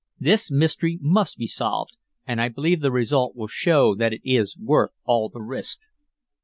[0.19, 1.95] This mystery must be solved,
[2.25, 5.77] and I believe the result will show that it is worth all the risk."